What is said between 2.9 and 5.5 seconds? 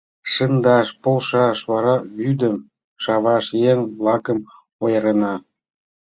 шаваш еҥ-влакым ойырена.